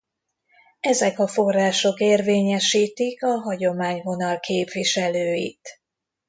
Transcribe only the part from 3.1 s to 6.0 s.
a hagyományvonal képviselőit.